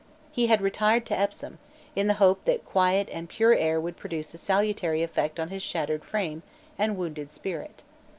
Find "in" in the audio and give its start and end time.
1.95-2.07